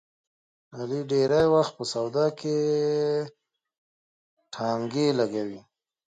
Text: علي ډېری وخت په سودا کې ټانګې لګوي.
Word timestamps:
علي 0.77 0.99
ډېری 1.09 1.43
وخت 1.53 1.73
په 1.77 1.83
سودا 1.93 2.25
کې 2.39 2.55
ټانګې 4.53 5.07
لګوي. 5.19 5.61